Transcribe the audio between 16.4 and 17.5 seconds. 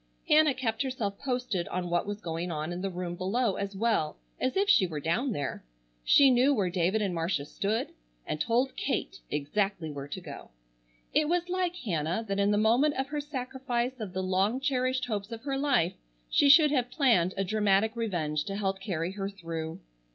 should have planned a